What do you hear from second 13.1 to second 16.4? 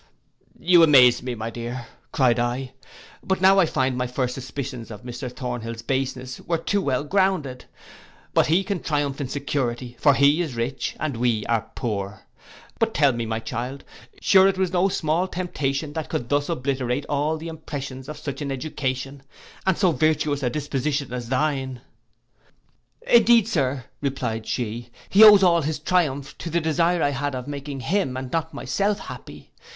me, my child, sure it was no small temptation that could